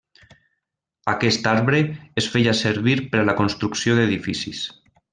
[1.11, 1.81] Aquest arbre
[2.23, 4.65] es feia servir per a la construcció d'edificis.